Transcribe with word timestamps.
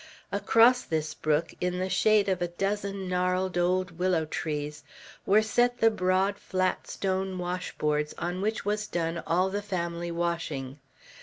Across 0.31 0.85
this 0.85 1.13
brook, 1.13 1.53
in 1.61 1.77
the 1.77 1.87
shade 1.87 2.27
of 2.27 2.41
a 2.41 2.47
dozen 2.47 3.07
gnarled 3.07 3.55
old 3.55 3.99
willow 3.99 4.25
trees, 4.25 4.83
were 5.27 5.43
set 5.43 5.77
the 5.77 5.91
broad 5.91 6.39
flat 6.39 6.87
stone 6.87 7.37
washboards 7.37 8.15
on 8.17 8.41
which 8.41 8.65
was 8.65 8.87
done 8.87 9.21
all 9.27 9.51
the 9.51 9.61
family 9.61 10.09
washing. 10.09 10.79